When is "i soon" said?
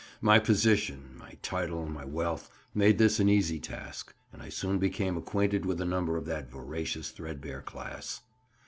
4.41-4.79